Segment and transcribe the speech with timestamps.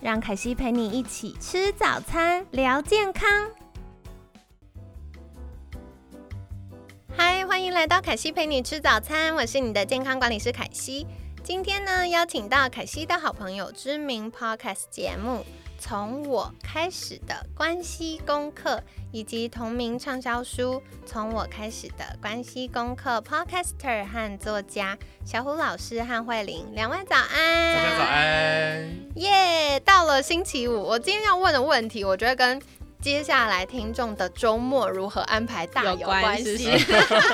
[0.00, 3.28] 让凯西陪你一起吃早餐，聊健康。
[7.16, 11.04] 嗨，欢迎来到凯西陪你吃早餐，我是你的健康管理师凯西。
[11.42, 15.30] 今天呢，邀请到凯西的好朋友，知名 Podcast 节目
[15.78, 18.76] 《从我开始的关系功课》，
[19.12, 20.74] 以及同名畅销书
[21.06, 29.80] 《从我开始的关系功课》Podcaster 和作家小虎老师和慧玲两位早安，大家早安，耶！
[29.80, 32.60] 到了星期五，我今天要问的问题，我觉得跟
[33.00, 36.68] 接下来听众的周末如何安排大有关系。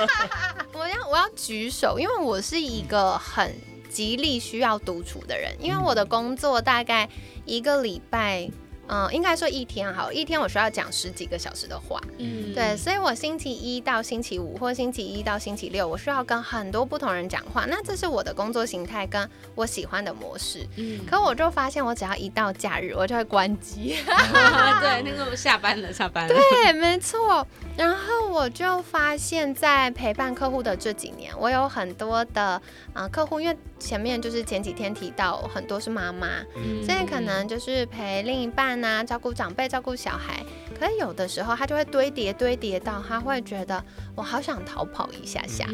[0.71, 3.55] 我要我要举手，因为我是一个很
[3.89, 7.09] 极力需要独处的人，因为我的工作大概
[7.45, 8.49] 一个礼拜。
[8.87, 20.63] 嗯，应该说一天好，一天我需要讲十几个小时的话，嗯，对，所以我星期一到星期五或星期一到星期六，我需要跟很多不同人讲话，那这是我的工作形态跟我喜欢的模式。
[20.75, 23.97] 嗯，可我就发现，我只要一到假日，我就会关机。
[24.05, 26.35] 对，那个下班了，下班了。
[26.51, 27.47] 对，没错。
[27.75, 32.61] 然后我就发现，在陪伴客户的这几年，我有很多的
[32.93, 36.41] 啊客户，因为前面就是前几天提到很多是妈妈，
[36.83, 40.43] 所以可能就是陪另一半啊，照顾长辈，照顾小孩。
[40.77, 43.81] 可是有的时候他就会堆叠堆叠到，他会觉得
[44.15, 45.65] 我好想逃跑一下下。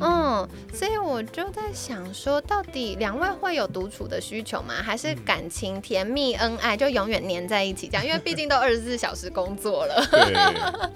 [0.00, 4.74] 嗯，所以我就在想说，到底两位会有独处的需求吗？
[4.82, 8.06] 还是感情甜蜜恩爱就永远黏在一起这样？
[8.06, 10.90] 因为毕竟都二十四小时工作了。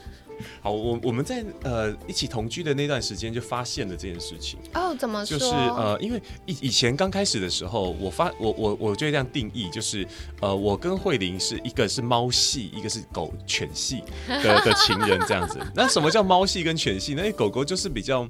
[0.61, 5.39] 好，我我们在呃一起同居的那段时间就发现了这件事情哦，怎么说？
[5.39, 10.07] 就是呃，因为以以前刚开始的时候，我发我我我就这样定义，就是
[10.41, 15.59] 呃，我跟慧玲是一个是猫系，一个是狗犬系的 的情人这样子。
[15.75, 17.15] 那什么叫猫系跟犬系？
[17.15, 18.29] 那狗狗就是比较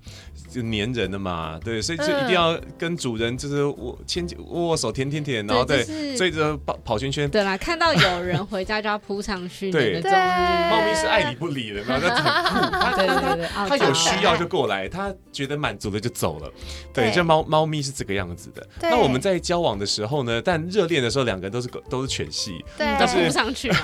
[0.50, 5.84] 就黏人的嘛，对，所以就一定要跟主人就是握牵握握手舔舔舔，然后对
[6.16, 7.28] 追着跑跑圈圈。
[7.28, 9.70] 对啦，看到有人回家就要扑上去。
[9.70, 11.82] 对，猫咪是爱理不理的。
[11.86, 16.50] 那很酷，对对 对，他有需要就过来，他觉得满足了就走了。
[16.92, 18.66] 对，这猫猫咪是这个样子的。
[18.82, 22.64] 那我们在交往的时候呢，但热恋的时候，两个人都是狗，都是犬系。
[22.76, 23.78] 对，但是不上去嘛，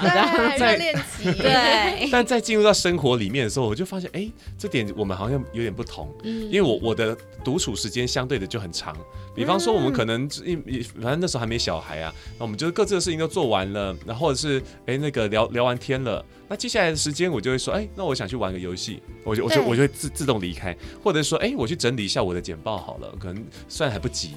[0.58, 1.32] 热恋期。
[1.40, 2.08] 对。
[2.10, 6.12] 但在进入到生活里面的时候，我就发现，哎，这点我们好像有点不同。
[6.22, 6.44] 嗯。
[6.50, 8.96] 因为我我的独处时间相对的就很长，
[9.34, 16.24] 比方说我们可能一反正那时候还没小孩啊，那我们就是各自的事情都做完了，然后或者是哎那个聊聊完天了。
[16.48, 24.32] 那接下来的时间，我就会说，哎，那我想去玩个游戏，我就我就我就会自自动离开，或者说，哎，我去整理一下我的简报好了，可能虽然还不急，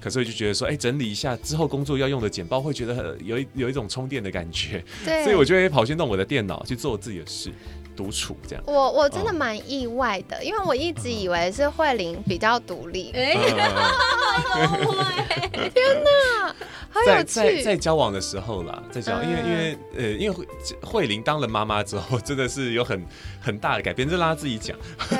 [0.00, 7.50] 可是我就觉得说，哎，整理一下之后工作要用的简报，会觉得有一有一种充电的感觉，对，所以我就会跑去弄我的电脑去做自己的事。
[7.98, 13.10] 独处这样，我我真的蛮意外的，因为我一直以为是慧玲比较独立。
[13.12, 13.34] 哎，
[15.74, 16.54] 天哪，
[16.90, 17.34] 好有趣！
[17.34, 20.46] 在在交往的时候啦，在交，因为因为呃，因为慧
[20.80, 23.04] 慧玲当了妈妈之后，真的是有很
[23.40, 24.76] 很大的改变，这让她自己讲。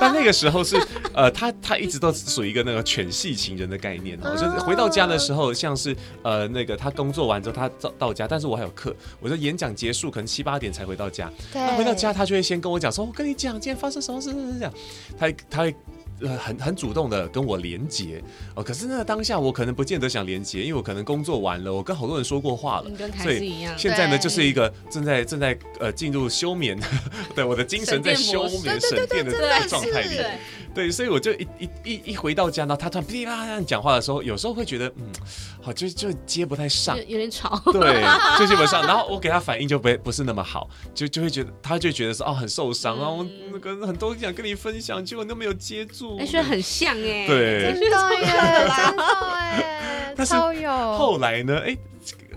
[0.00, 0.76] 但那个时候是
[1.14, 11.94] 呃，她她一直都属于一个那个犬系情人的概念哦，就是回到家的时候，像是呃那个她工作完之后，她到到家，但是我还有课，我的演讲结束可能七八点才回到家，对，回到。
[12.00, 14.72] 家他就会先跟我讲说，我跟你讲，今天发生什么事，是这样，
[15.18, 15.74] 他他会
[16.20, 18.22] 呃很很主动的跟我连接
[18.54, 18.62] 哦。
[18.62, 22.90] 可是那当下我可能不见得想连接，因为我可能工作完了，我跟好多人说过话了，
[23.22, 26.78] 所以现在呢就是一个正在正在呃进入休眠，
[27.34, 29.32] 对我的精神在休眠省电的
[29.68, 30.16] 状态里。
[30.72, 35.10] 对，所以我就一一一一回到家呢，他突然噼里啪啦讲话的时候，有时候会觉得，嗯，
[35.62, 37.60] 好，就就接不太上，有点吵。
[37.72, 38.02] 对，
[38.38, 38.86] 就接不上。
[38.86, 46.16] 然后我给他反应就不不是那么好，就就会觉得，他就觉得说，哦，很受伤啊，我那个很多想跟你分享，结果都没有接住。
[46.18, 49.04] 哎，觉得很像哎，对，真的耶， 真的
[50.16, 50.70] 哎， 超有。
[50.96, 51.76] 后来呢，哎。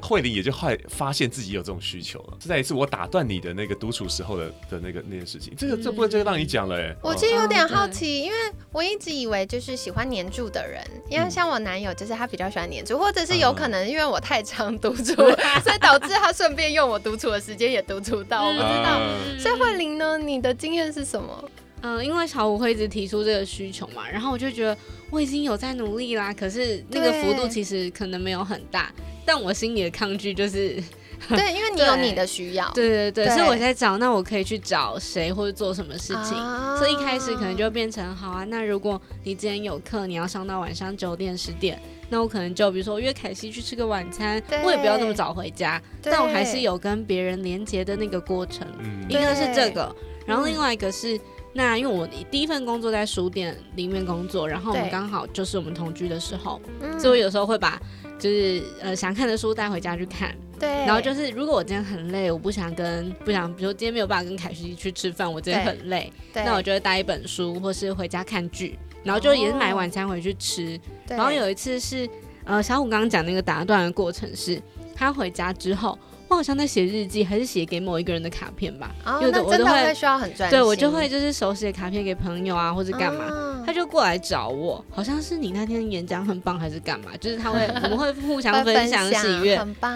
[0.03, 2.37] 慧玲也就后来发现自己有这种需求了。
[2.41, 6.95] 是在一次，我打断你的那个独处时候的的那个那件事情，这个这部分就让你讲了哎。
[7.01, 8.37] 我其实有点好奇，因为
[8.71, 15.13] 我一直以为就是喜欢黏住的人，因为像我男友就是他比较喜欢黏住，或者是有可能因为我太常独处，
[15.63, 18.99] 所以导致他顺便用我独处的时间也独处到，我不知道。
[19.39, 21.49] 所以慧玲呢，你的经验是什么？
[21.81, 24.77] 嗯，因为小五会一直提出这个需求嘛，然后我就觉得
[25.09, 28.91] 我已经有在努力啦，可是那个幅度其实可能没有很大。
[29.25, 30.81] 但我心里的抗拒就是，
[31.29, 33.35] 对，因为你有你的需要， 对对对，对。
[33.35, 36.37] 所以我在找，那我可以去找谁或者做什么事情。
[36.37, 36.75] 啊。
[36.77, 48.67] 所以一开始可能就变成，好啊，那如果你今天有课，你要上到晚上九点十点，那我可能就比如说约凯西去吃个晚餐，我也不要那么早回家，但我还是有跟别人连接的那个过程。
[48.79, 49.05] 嗯。
[49.07, 49.95] 一个是这个，
[50.25, 51.17] 然后另外一个是，
[51.53, 56.99] 那因为我第一份工作在书店里面工作，然后我们刚好就是我们同居的时候，嗯。
[56.99, 57.79] 所以我有时候会把
[58.23, 66.41] 就是呃想看的书带回家去看，对，然后就是如果我今天很累，我不想跟不想，比如说今天没有办法跟凯西去吃饭，我今天很累，对。
[66.45, 70.79] 那我就会带一本书，或是回家看剧，然后就也是买晚餐回去吃。
[71.05, 71.17] 对。
[71.17, 72.09] 然后有一次是
[72.45, 74.57] 呃小虎刚刚讲那个打断的过程是，
[74.95, 75.99] 他回家之后。
[76.33, 78.91] 我好像在写日记，还是写给某一个人的卡片吧。
[79.05, 83.25] 哦，有的我都会会需要很专心，对我就会就是手写卡片给朋友啊，或者干嘛。
[83.25, 87.11] 啊他就过来找我，好像是你那天演讲很棒还是干嘛？
[87.21, 89.89] 就是他会， 我们会互相分享喜悦，很棒。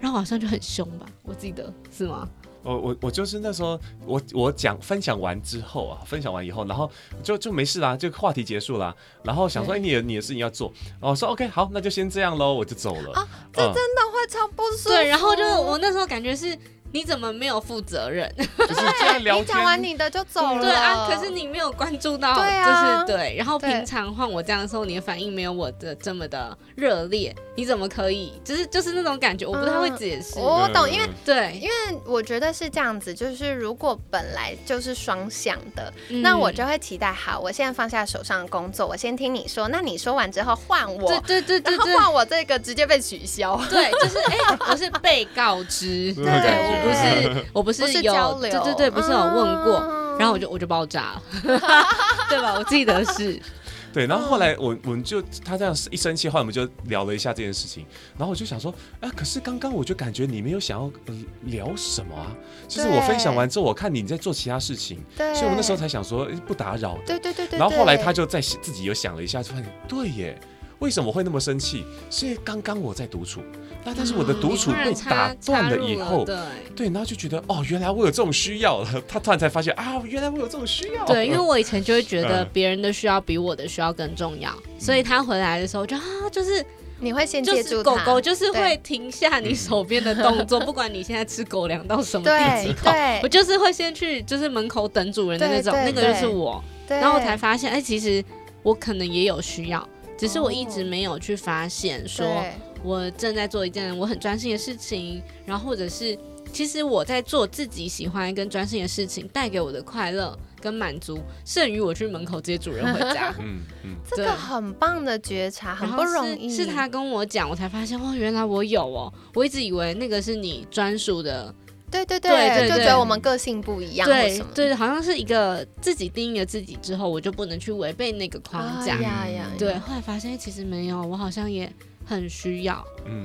[0.00, 2.26] 然后好像就很凶吧，我记得是吗？
[2.62, 6.90] 我我我就是那时候我我讲分享完之后啊，分享完以后，然后
[7.22, 8.94] 就就没事啦，就话题结束啦。
[9.22, 13.12] 然后想说，哎、对你有你的事情要做，然后我说 OK 好，那就先这样喽，我就走了。
[13.14, 14.88] 啊这嗯真的会超不舒服。
[14.90, 16.56] 对，然后就是我那时候感觉是，
[16.92, 18.32] 你怎么没有负责任？
[18.36, 19.80] 就是这样聊你讲完。
[19.82, 20.60] 你的就走了。
[20.62, 23.34] 对啊，可是你没有关注到，对啊就是对。
[23.36, 28.32] 然后平常换我这样的时候，你的反应没有我的这么的热烈，你怎么可以？
[28.44, 30.38] 就是就是那种感觉，我不太会解释。
[30.38, 41.92] 我懂，嗯因为对，因为我觉得是这样子，就是如果本来就是双向的，嗯那我就会期待，好，我现在放下手上的工作，我先听你说，那你说完之后换我，对对对对对。
[41.92, 43.56] 然后换我这个直接被取消。
[43.70, 44.36] 对，就是哎、
[44.68, 51.22] 我是被告知， 对对不是，我不是有，交流，对对对，不是有问过，嗯然后我就我就爆炸了，
[52.28, 52.54] 对吧？
[52.58, 53.40] 我记得是，
[53.90, 57.86] 对，然后后来我我们就他这样一生气，后来我们就聊了一下这件事情，
[58.18, 62.36] 然后我就想说，啊，可是刚刚我就感觉你没有想要、呃、聊什么啊，
[62.68, 70.38] 就是我分享完之后，我看你在做其他事情，对，所以我那时候才想说，不打扰对对对，然后后来他就在自己又想了一下，就发现对耶，
[70.80, 71.84] 为什么会那么生气？
[72.10, 73.40] 是因为刚刚我在独处，
[73.84, 76.36] 那但是我的独处被打断了以后，对
[76.74, 78.88] 对，然后就觉得哦，原来我有这种需要了。
[79.06, 81.06] 他突然才发现啊，原来我有这种需要。
[81.06, 86.64] 对，因为我以前就会觉得嗯别人的需要比我的需要更重要，所以他回来的时候就啊，就是
[86.98, 96.62] 你会先就是接住狗狗就是会停下你手边的动作，不管你现在吃狗粮到什么第几口，对我就是会先去就是门口等主人的那种，那个就是我。
[96.88, 98.24] 然后我才发现，哎、其实
[98.64, 99.88] 我可能也有需要，
[100.20, 102.44] 只是我一直没有去发现，说
[102.82, 106.16] 我正在做一件我很专心的事情，然后或者是
[106.52, 113.34] 其实我在做自己喜欢跟专心的事情，带给我的快乐跟满足，胜于我去门口接主人回家。
[113.40, 116.50] 嗯嗯，这个很棒的觉察，很不容易。
[116.50, 121.54] 是，是他跟我讲，我才发现哦，原来我有哦，我一直以为那个是你专属的，
[121.90, 128.94] 对对对对对就觉得我们个性不一样，对对，好像是一个自己定义了自己之后，我就不能去违背那个框架。
[128.94, 131.70] 啊呀呀，对，后来发现其实没有，我好像也
[132.04, 132.84] 很需要。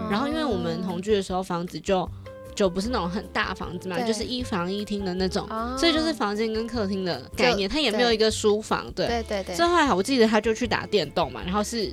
[0.10, 2.10] 然后因为我们同居的时候，房子就
[2.56, 5.76] 就不是那种很大房子嘛，就是一房一厅的那种，哦。
[5.78, 9.08] 所以就是房间跟客厅的概念，它也没有一个书房，对。
[9.08, 9.56] 对对对。
[9.56, 11.92] 所以后来我记得他就去打电动嘛，然后是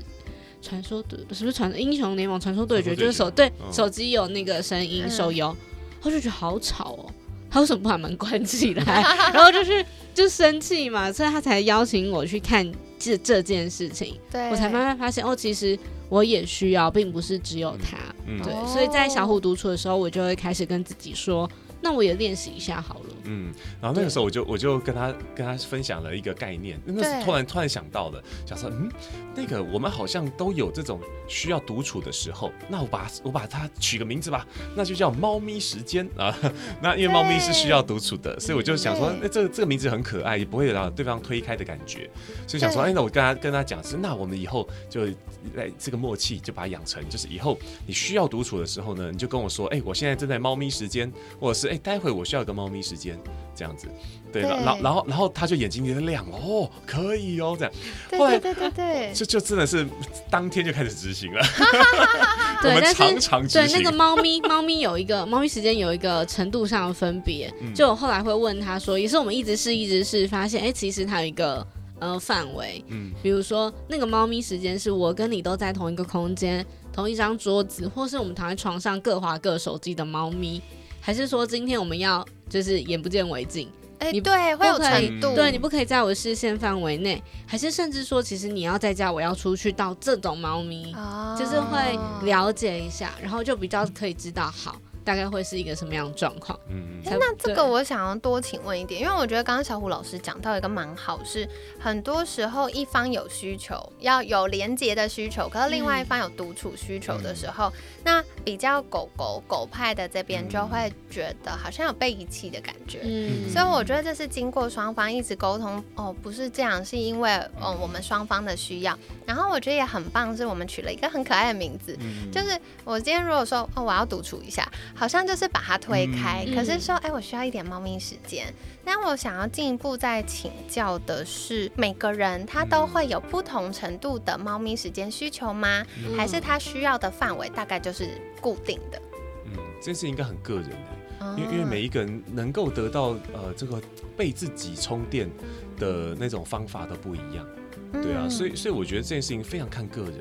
[0.63, 2.95] 传说对，是不是传英雄联盟传说对决？
[2.95, 5.11] 就是手对嗯手机有那个声音嗯。
[5.11, 5.55] 手游，
[6.03, 7.11] 我就觉得好吵哦。
[7.51, 9.03] 他为什么不把门关起来？
[9.33, 12.67] 然后就是就生气嘛，所以他才邀请我去看
[12.99, 14.17] 这这件事情。
[14.31, 15.79] 对，我才慢慢发现哦，其实
[16.09, 17.99] 我也需要，并不是只有他。
[18.27, 21.51] 嗯对，哦所以在小虎独处的时候，我就会开始跟自己说，
[21.83, 23.02] 那我也练习一下好了。
[23.33, 28.91] 嗯，然后那个时候我就我就跟他跟他分享了一个概念，那对是突然突然想到的，想说嗯，
[29.35, 34.47] 那个我们好像都有这种需要独处的时候，那我把我把它取个名字吧，
[34.77, 36.37] 那就叫猫咪时间啊。
[36.83, 42.11] 那因为猫咪是需要独处的，所以我就想说，对那这个这个名字很可爱，也不会让对方推开的感觉，
[42.47, 45.07] 所以想说，对哎，那我跟他跟他讲是，那我们以后就
[45.55, 51.11] 来这个默契就把它养成，就是以后你需要独处的时候呢，你就跟我说，哎，我现在正在猫咪时间，
[51.41, 53.19] 或者是哎，待会我需要一个猫咪时间，
[53.55, 53.89] 这样子。
[54.33, 57.73] 对，对然后然后然后他就眼睛有点亮哦，可以哦，这样，
[58.09, 59.87] 对后来对对对对， 就就真的是
[60.31, 61.41] 当天就开始执行了，
[62.59, 63.93] 我对，们但是常常对那个。
[63.93, 67.53] 猫咪，猫咪有一个猫咪时间有一个程度上的分别。
[67.61, 71.65] 嗯就我后来会问他说，也是我们一直试一直试，发现哎、其实它有一个
[72.01, 80.61] 呃范围，嗯比如说那个猫咪时间是我跟你都在同一个空间、同一张桌子，或是我们躺在床上各划各手机的猫咪，
[81.05, 83.69] 还是说今天我们要就是眼不见为净？
[83.99, 96.59] 哎，你对，会有不可以程度，对你不可以在我视线范围内，还是甚至说，其实你要在家，我要出去到这种猫咪，哦就是会了解一下，然后就比较可以知道好大概会是一个什么样的状况。
[96.69, 107.73] 嗯，嗯那这个我想要多请问一点，因为我觉得刚刚小虎老师讲到一个蛮好，是很多时候一方有需求，要有连接的需求，可是另外一方有独处需求的时候，
[108.05, 113.01] 那比较狗狗狗派的这边就会觉得好像有被遗弃的感觉。
[113.05, 117.31] 嗯所以我觉得这是经过双方一直沟通哦，不是这样，是因为
[117.61, 118.99] 嗯我们双方的需要。
[119.27, 128.53] 然后我觉得也很棒，是我们取了一个很可爱的名字，嗯就是我今天如果说哦我要独处一下，好像就是把它推开，嗯可是说哎我需要一点猫咪时间。
[128.85, 135.85] 那我想要进一步再请教的是，每个人他都会有不同程度的猫咪时间需求吗？
[136.05, 139.01] 嗯还是他需要的范围大概就是固定的？
[139.47, 140.77] 嗯，这件事情应该很个人的。
[141.21, 143.81] 哦因为因为每一个人能够得到呃这个
[144.17, 145.31] 被自己充电
[145.79, 147.47] 的那种方法都不一样，
[147.93, 150.15] 对啊，嗯所以所以我觉得这件事情非常看个人。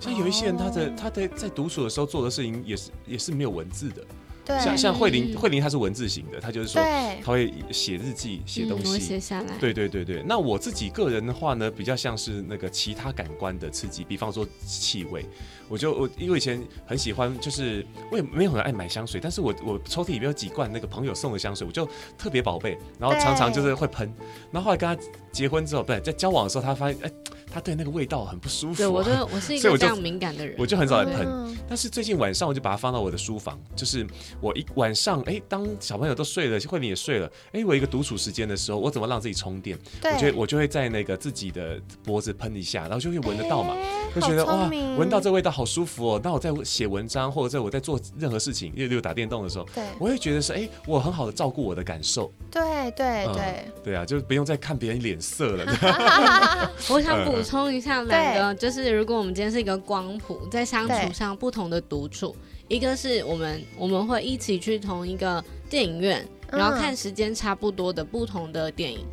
[0.00, 4.04] 像有一些人他的哦他的在独处的时候做的事情也是也是没有文字的，
[4.48, 4.58] 对。
[4.58, 5.36] 像像慧玲嗯。
[5.38, 6.82] 慧玲她是文字型的，她就是说
[7.22, 8.98] 她会写日记写东西。
[8.98, 9.20] 写。
[9.20, 9.58] 下来。
[9.60, 15.26] 对对对对，那我自己个人的话呢，比较像是那个其他感官的刺激，比方说气味，
[15.68, 21.86] 我就我因为以前很喜欢，就是我也没有很爱买香水，但是我我抽屉里面有几罐那个朋友送的香水，我就
[22.16, 24.10] 特别宝贝，然后常常就是会喷，
[24.50, 25.02] 然后后来跟他
[25.32, 27.10] 结婚之后，不对，在交往的时候，他发现哎，
[27.52, 30.54] 他对那个味道很不舒服、啊，对，我都 我是一所以我就个这样敏感的人。
[30.58, 31.26] 我就很少来喷。
[31.26, 34.06] 嗯但是最近晚上我就把它放到我的书房，就是
[34.40, 39.78] 我一晚上，哎、当小朋友都睡了，慧敏也睡了，哎、我一个独处时间的时候，我怎么让自己充电？
[40.00, 46.20] 对，我觉得我就会在那个自己的脖子喷一下，然后就会闻得到嘛，哎就觉得哇闻到这味道好舒服哦。
[46.24, 52.32] 那我在写文章或者在我在做任何事情，例如打电动的时候，对我会觉得是哎、我很好的照顾我的感受。
[52.50, 52.62] 对
[52.92, 55.66] 对嗯对，对啊，就不用再看别人脸色了。
[56.88, 62.34] 我想补充一下两个，就是如果我们今天是一个光谱，在相处上不同的独处，
[62.68, 66.78] 一个是我们我们会一起去同一个电影院，然后嗯。
[66.78, 69.06] 看时间差不多的不同的电影。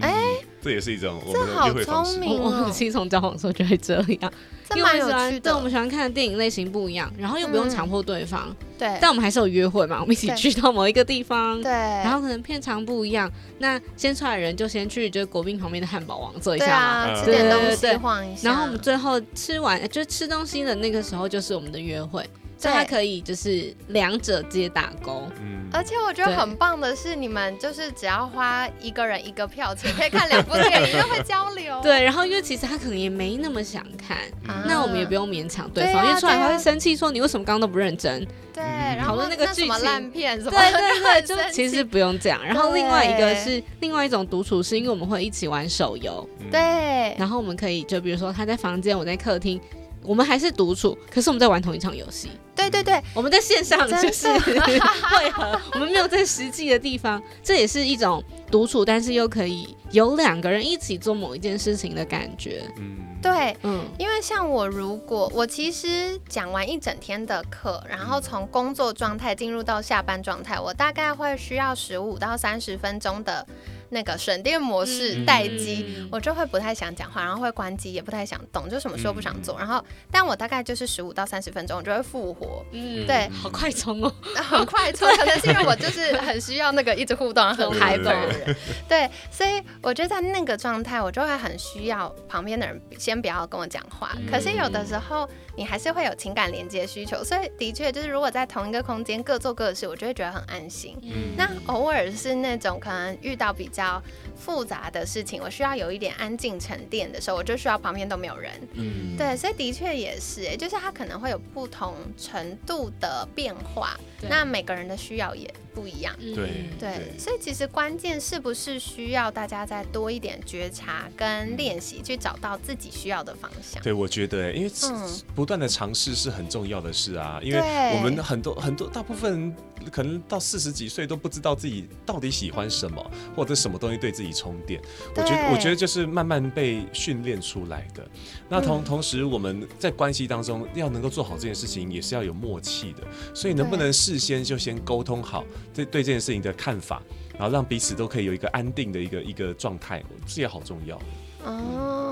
[0.00, 2.12] 哎嗯，这也是一种我们的这好约会方式。
[2.12, 2.20] 聪。
[2.20, 4.32] 明我我们其实从交往的时候就会这样，
[4.68, 5.40] 这因为我蛮有们喜欢趣的。
[5.40, 8.98] 对我们喜欢看的电影类型不一样，然后又不用嗯强迫对方，对。
[9.00, 11.60] 但我们还是有约会嘛，我们一起去到某一个地方。
[11.62, 17.90] 对，然后可能片长不一样，那先出来的人就先去就是国宾旁边的汉堡王坐一下嘛，对吃点东对对对。
[17.92, 18.48] 西晃一下。
[18.48, 25.30] 然后我们最后吃完，就吃东西的那个时候，就是我们的约会，所以它对可以就是两者皆打工。
[25.40, 31.78] 嗯，而且我觉得很棒的是，你们就是只要花一个人一个票钱，可以看两部电影，又会交流。
[31.84, 38.26] 对，然后因为其实他可能也没那么想看，啊那我们也不用勉强对对方，因为出来他会生气说你为什么刚刚都不认真。
[38.52, 42.44] 对，嗯然后讨论那个剧情烂片什么对的，对对，就其实不用这样。
[42.44, 49.60] 然后另外一个是另外一种独处，是因为我们会一起玩手游，嗯，对，然后我们可以就比如说他在房间，我在客厅。
[50.04, 52.30] 我们还是独处，可是我们在玩同一场游戏。
[52.70, 62.64] 对对对，我们在线上真就是会合，我们没有在实际的地方，这也是一种独处，但是又可以有两个人一起做某一件事情的感觉。
[62.76, 73.46] 嗯，对，嗯，因为像我，如果我其实讲完一整天的课，然后从工作状态进入到下班状态，我大概会需要十五到三十分钟的
[73.90, 75.84] 那个省电模式嗯待机。
[75.88, 79.58] 嗯我就会不太想讲话，然后会关机，也不太想动，就什么事都不想嗯做。
[79.58, 84.12] 然后，但我大概就是十五到三十分钟，我就会复活，嗯对好快充哦。
[84.36, 85.08] 很快充。
[85.16, 88.56] 可能是因为我就是很需要那个一直互动、很对嗨本的人，
[88.88, 94.12] 对，所以我觉得在那个状态，我就会很需要旁边的人先不要跟我讲话。
[94.16, 95.28] 嗯可是有的时候
[95.58, 100.96] 你还是会有情感连接需求，所以的确就是如果在同一个空间各做各的事，我就会觉得很安心。
[101.02, 104.00] 嗯那偶尔是那种可能遇到比较
[104.38, 108.52] 复杂的事情，我需要有一点安静沉淀的时候，我就需要旁边都没有人。
[108.74, 116.14] 嗯，对，所以的确也是，哎，就是它可能会有不同程度的变化，那每个人的需要也不一样。
[116.20, 123.82] 嗯对对，所以其实关键是不是需要大家再多一点觉察跟练习，去找到自己需要的方向。
[123.82, 127.40] 对，我觉得，因为嗯不断的尝试是很重要的事啊。
[127.42, 127.60] 因为
[127.96, 129.56] 我们很多很多大部分人
[129.88, 134.80] 可能到四十几岁都不知道自己到底喜欢什么，或者什么东西对自己充电。
[135.16, 138.06] 我觉得，我觉得就是慢慢被训练出来的。
[138.48, 143.02] 那同、嗯同时，我们在关系当中要能够做好这件事情，也是要有默契的。
[143.34, 147.02] 所以，能不能事先就先沟通好对对这件事情的看法，
[147.32, 151.00] 然后让彼此都可以有一个安定的一个一个状态，这也好重要。
[151.44, 152.07] 哦，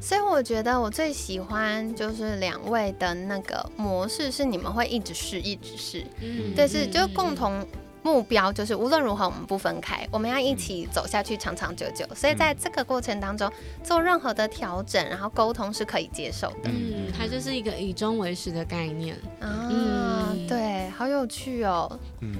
[0.00, 7.66] 所以我觉得我最喜欢就是两位的那个模式是你们会一直试，一直试，嗯但，是就共同。
[8.02, 12.06] 目标就是无论如何我们不分开，我们要一起走下去，长长久久。
[12.14, 13.50] 所以在这个过程当中，
[13.82, 16.70] 做任何的调整，然后沟通是可以接受的。
[16.70, 19.16] 嗯，它就是一个以终为始的概念。
[19.40, 21.98] 啊，对，好有趣哦。
[22.20, 22.32] 嗯。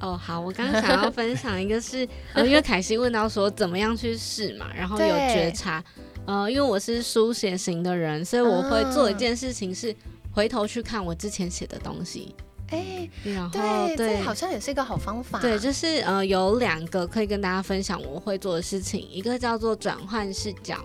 [0.00, 5.80] 哦，好，我刚刚想要分享一个是，呃，因为凯西问到说怎么样去试嘛，然后有觉察。
[6.26, 9.94] 呃，因为我是书写型的人，所以我会做一件事情是
[10.32, 12.34] 回头去看我之前写的东西。
[12.70, 15.38] 哎，然后对，好像也是一个好方法。
[15.38, 20.84] 对，就是呃，有两个可以跟大家分享我会做的事情，一个叫做转换视角，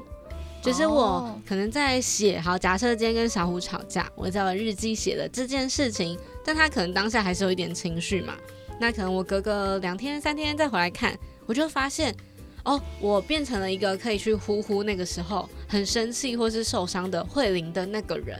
[0.62, 8.36] 就是我可能在写，好，假设今天跟小虎吵架，我在我日记写的这件事情，但他可能当下还是有一点情绪嘛，
[8.80, 11.18] 那可能我隔个两天三天再回来看，
[11.48, 12.16] 我就发现。
[12.64, 18.40] 哦，我变成了一个可以去呼呼那个时候很生气或是受伤的慧玲的那个人，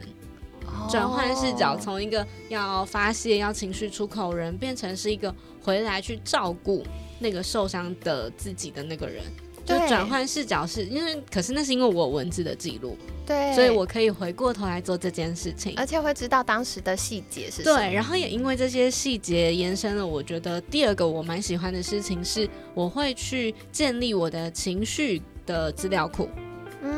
[0.88, 6.84] 转换视角，从一个要发泄、要情绪出口人，变成是一个回来去照顾
[7.18, 9.24] 那个受伤的自己的那个人。
[9.64, 17.62] 就转换视角是因为，可是那是因为我文字的记录，对，所以我可以回过头来做这件事情，而且会知道当时的细节是。
[17.62, 26.28] 对，然后也因为这些细节延伸了，我觉得第二个我蛮喜欢的事情是，我会去建立我的情绪的资料库。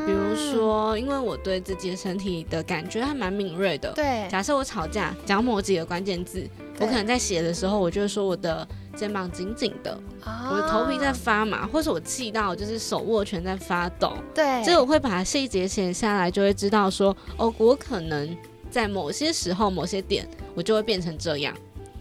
[0.07, 3.93] 比如说，因为我对自己的身体的感觉还蛮敏锐的。
[3.93, 6.49] 对，假设我吵架讲某几个关键字，
[6.81, 14.15] 我可能在写的时候，我就会说我的肩膀紧紧的，我的头皮在发麻，或是我气到就是手握拳在发抖。
[14.35, 18.35] 对，所以我会把细节写下来，就会知道说，哦，我可能
[18.71, 21.55] 在某些时候、某些点，我就会变成这样。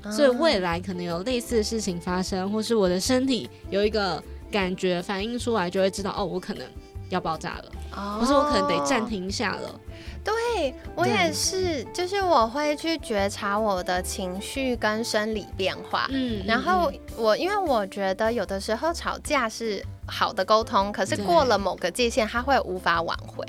[0.10, 6.66] 所以未来可能有类似的事情发生，或是我的身体有一个感觉反映出来，就会知道，哦，我可能。
[7.14, 9.80] 要爆炸了，不是我可能得暂停一下了。
[10.24, 16.08] 对我也是，就是我会去觉察我的情绪跟生理变化。
[16.12, 23.46] 嗯，然后我因为我觉得有的时候吵架是好的沟通，可是过了某个界限，他会无法挽回。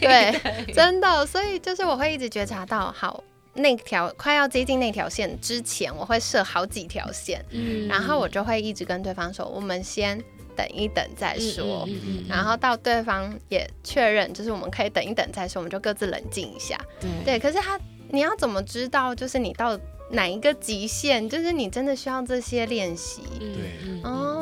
[0.00, 0.34] 对，
[0.74, 3.22] 真的，所以就是我会一直觉察到，好，
[3.54, 10.22] 那条快要接近那条线之前，我会设好几条线，嗯，然后我就会一直跟对方说，我们先。
[10.58, 11.88] 等一等再说，
[12.28, 16.76] 然后到对方也确认，就是我们可以等一等再说，我们就各自冷静一下。
[17.24, 19.78] 对，可是他，你要怎么知道，就是你到
[20.10, 23.22] 哪一个极限，就是你真的需要这些练习。
[23.38, 24.34] 对，哦。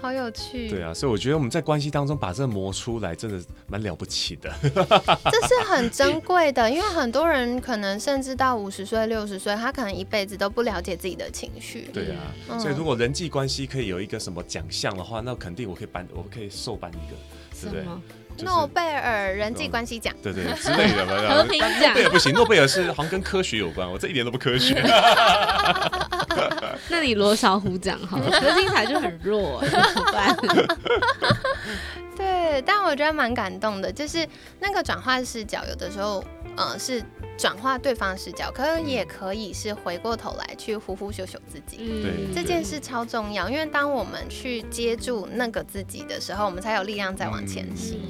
[0.00, 4.52] 好有趣，对啊，所以我觉得我们在关系当中把这磨出来，真的蛮了不起的。
[4.62, 11.88] 这是很珍贵的，因为很多人可能甚至到五十岁、六十岁，他可能一辈子都不了解自己的情绪。
[11.92, 12.10] 对
[12.48, 17.16] 啊，所以如果人际关系可以有一个什么奖项的话，那肯定我可以颁，我可以受颁一个，
[17.62, 17.84] 对不对？
[18.44, 21.34] 诺贝尔人际关系奖，对对之类的吧。
[21.34, 24.80] 和平奖，诺贝尔不行，诺贝尔是好像跟科学有关，我这一点都不科学。
[26.88, 30.36] 那你罗小虎奖好了，可是听起来就很弱，怎么办？
[32.16, 34.26] 对，但我觉得蛮感动的，就是
[34.60, 36.24] 那个转换视角，有的时候，
[36.56, 37.02] 呃，是
[37.36, 41.78] 转化对方视角，可是也可以是回过头来去呼呼秀秀自己。
[41.80, 48.00] 嗯，这件事超重要，因为当我们去接住那个自己的时候，我们才有力量再往前行。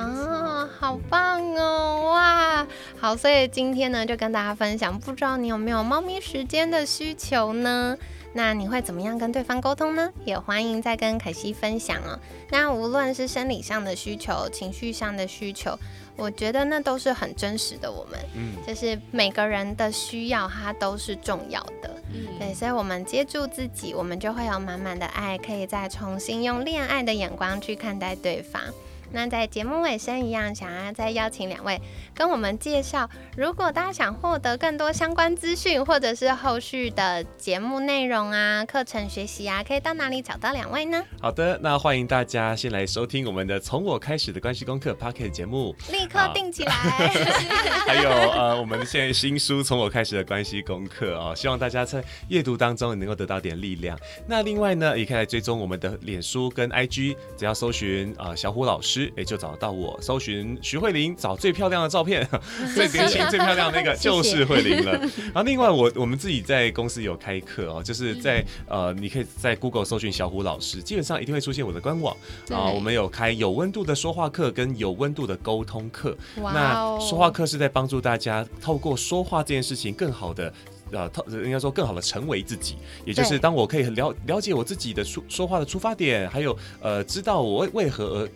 [0.00, 2.12] 啊，好棒哦！
[2.12, 2.66] 哇，
[2.98, 7.96] 好，所以今天呢，就跟大家分享，不知道你有没有猫咪时间的需求呢？
[8.32, 10.10] 那你会怎么样跟对方沟通呢？
[10.24, 12.18] 也欢迎再跟凯西分享哦。
[12.50, 15.76] 那无论是生理上的需求、情绪上的需求，
[16.16, 17.90] 我觉得那都是很真实的。
[17.90, 21.90] 我们，嗯，就是每个人的需要，它都是重要的。
[22.14, 28.62] 嗯，对，所以我们接住自己，我们就会有满满的爱，可以再重新用恋爱的眼光去看待对方。
[29.12, 31.80] 那在节目尾声一样，想要再邀请两位
[32.14, 41.02] 跟我们介绍，如果大家想获得更多相关资讯，或者是后续的节目内容啊、课程学习啊，可以到哪里找到两位呢？
[41.20, 46.72] 好的，那欢迎大家先来收听我们的《从我开始的关系功课》p o c k e t 节目，立刻定起来。
[47.86, 53.98] 还有呃，我们现在新书《从我开始的关系功课》哦，希望大家在阅读当中能够得到点力量。
[54.28, 58.99] 那另外呢，也可以来追踪我们的脸书跟 IG，只要搜寻啊小虎老师。
[59.16, 62.26] 哎，就找到我，搜寻徐慧玲，找最漂亮的照片，
[62.74, 64.92] 最年轻、最漂亮那个 就是慧玲了。
[65.32, 72.16] 然后 另外，我我们自己在公司有开课哦，就是在呃，你可以在 Google 搜寻小虎老师，基本上一定会出现我的官网
[72.50, 72.70] 啊。
[72.70, 76.16] 我们有开有温度的说话课跟有温度的沟通课。
[76.36, 80.52] 那说话课是在帮助大家透过说话这件事情更好的。
[80.92, 88.28] 呃，透应该说更好的成为自己，也就是当我可以了了解我自己的出说话的出发点，还有呃，知道我为为何而。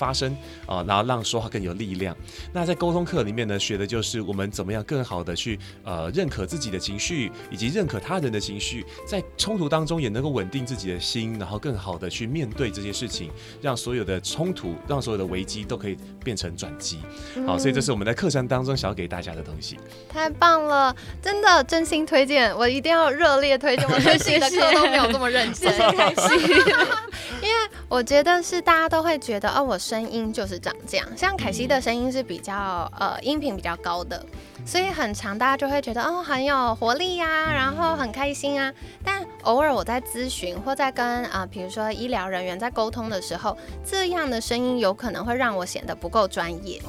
[0.00, 0.34] 发声
[0.66, 2.16] 啊，然后让说话更有力量。
[2.54, 17.00] 那在沟通课里面呢，学的就是我们怎么样更好的去呃认可自己的情绪，以及认可他人的情绪，在冲突当中也能够稳定自己的心，然后更好的去面对这些事情，让所有的冲突，让所有的危机都可以变成转机。
[17.46, 19.78] 好，所以这是我们在课程当中想要给大家的东西。
[20.08, 23.86] 太棒了，真的真心推荐，我一定要热烈推荐。
[23.90, 26.48] 我学习的课都没有这么认真，开心。
[27.42, 31.06] 因为我觉得是大家都会觉得，哦，我声音就是长这样。
[31.16, 34.24] 像凯西的声音是比较呃音频比较高的，
[34.64, 38.72] 所以很长，大家就会觉得哦很有活力呀，然后很开心啊。
[39.04, 46.80] 但偶尔我在咨询或在跟啊，比如说医疗人员在沟通的时候，这样的声音有可能会让我显得不够专业。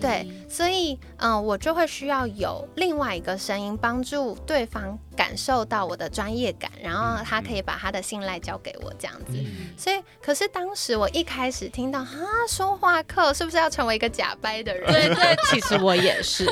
[0.00, 9.32] 对，所以嗯，我就会需要有另外一个声音帮助对方感受到我的专业感，然后他可以把他的信赖交给我这样子。
[9.76, 12.06] 所以，可是当时我一开始听到啊，
[12.48, 14.86] 说话课是不是要成为一个假掰的人？
[14.92, 16.44] 对对，其实我也是。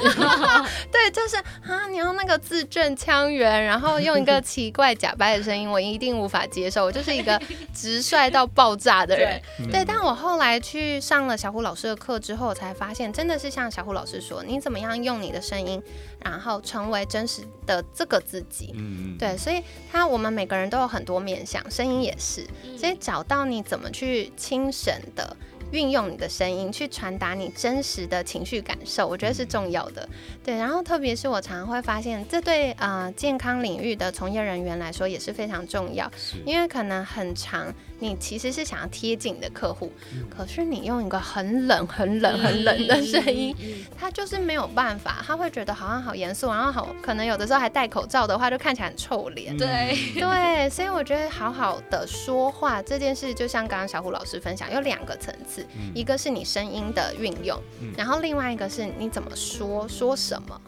[0.91, 6.85] 对，就是啊，你要那个字正腔圆，然后用一个奇怪假掰的声音，我一定无法接受。
[6.85, 7.41] 我就是一个
[7.73, 9.41] 直率到爆炸的人。
[9.71, 15.83] 对，但我后来去上了小虎老师的课之后，我才发现真的是像小虎老师说，你怎么样用你的声音，
[16.21, 18.73] 然后成为真实的这个自己。
[18.75, 25.37] 嗯对，所以他我们每个人都有很多面相，声音也是，所以找到你怎么去清省的。
[25.71, 30.07] 运用你的声音去传达你真实的情绪感受，我觉得是重要的。
[30.45, 36.13] 对，然后特别是我常常会发现，这对呃健康领域的从业人员来说也是非常重要，
[36.45, 37.73] 因为可能很长，
[38.03, 39.93] 你其实是想要贴近你的客户，
[40.29, 43.55] 可是你用一个很冷、很冷、很冷的声音，
[43.97, 49.57] 他就是没有办法，他会觉得好像好严肃，然后好可能有的时候还戴口罩的话，就看起来很臭脸。
[49.57, 55.65] 对对，所以我觉得好好的说话这件事，就像刚刚小虎老师分享，有两个层次。
[55.95, 57.57] 一个是你声音的运用，
[57.97, 60.61] 然后另外一个是你怎么说说什么。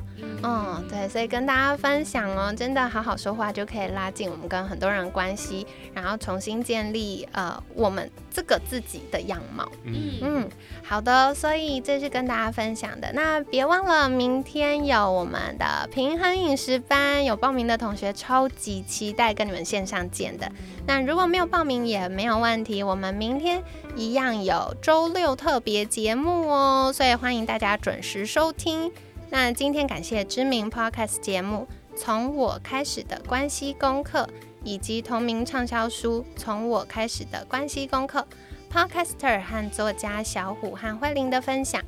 [0.42, 9.68] 嗯，对，所以跟大家分享哦，真的好好说话就可以拉近我们跟很多人关系，然后重新建立呃我们这个自己的样貌。
[9.84, 10.48] 嗯嗯，
[10.82, 13.12] 好的，所以这是跟大家分享的。
[13.12, 20.50] 那别忘了明天有我们的平衡饮食班，有报名的同学超级期待跟你们线上见的。
[20.86, 23.62] 那如果没有报名也没有问题，我们明天
[23.96, 28.92] 一样有周六特别节目哦，所以欢迎大家准时收听。
[29.30, 31.66] 那今天感谢知名 podcast 节目
[31.98, 34.20] 《从我开始的关系功课》，
[34.64, 38.26] 以及同名畅销书《从我开始的关系功课》
[38.74, 41.80] ，podcaster 和作家小虎和慧玲的分享。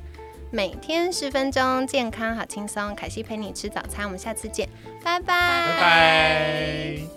[0.49, 2.95] 每天十分钟，健康好轻松。
[2.95, 4.69] 凯西陪你吃早餐，我们下次见，
[5.03, 7.16] 拜拜，拜拜。